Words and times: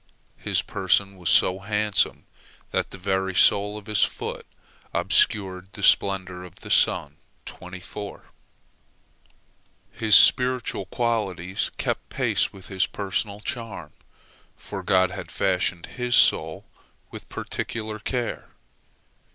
His 0.39 0.63
person 0.63 1.15
was 1.15 1.29
so 1.29 1.59
handsome 1.59 2.25
that 2.71 2.89
the 2.89 2.97
very 2.97 3.35
sole 3.35 3.77
of 3.77 3.85
his 3.85 4.01
foot 4.03 4.47
obscured 4.95 5.71
the 5.73 5.83
splendor 5.83 6.43
of 6.43 6.55
the 6.55 6.71
sun. 6.71 7.17
His 9.91 10.15
spiritual 10.15 10.87
qualities 10.87 11.69
kept 11.77 12.09
pace 12.09 12.51
with 12.51 12.65
his 12.65 12.87
personal 12.87 13.41
charm, 13.41 13.93
for 14.55 14.81
God 14.81 15.11
had 15.11 15.29
fashioned 15.31 15.85
his 15.85 16.15
soul 16.15 16.65
with 17.11 17.29
particular 17.29 17.99
care. 17.99 18.49